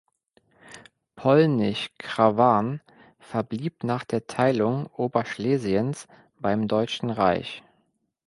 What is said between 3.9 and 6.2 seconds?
der Teilung Oberschlesiens